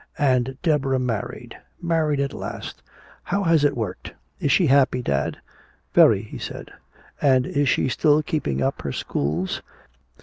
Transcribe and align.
"And 0.17 0.57
Deborah 0.63 0.97
married 0.97 1.55
married 1.79 2.19
at 2.19 2.33
last! 2.33 2.81
How 3.25 3.43
has 3.43 3.63
it 3.63 3.77
worked? 3.77 4.11
Is 4.39 4.51
she 4.51 4.65
happy, 4.65 5.03
dad?" 5.03 5.37
"Very," 5.93 6.23
he 6.23 6.39
said. 6.39 6.71
"And 7.21 7.45
is 7.45 7.69
she 7.69 7.87
still 7.87 8.23
keeping 8.23 8.63
up 8.63 8.81
her 8.81 8.93
schools?" 8.93 9.61